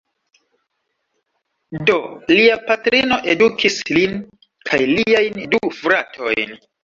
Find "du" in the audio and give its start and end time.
5.55-5.61